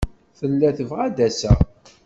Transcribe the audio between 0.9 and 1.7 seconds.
ad d-aseɣ.